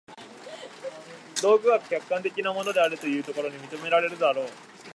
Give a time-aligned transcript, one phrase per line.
[1.43, 4.47] 道具は客観的なものであるというところに認められるであろう。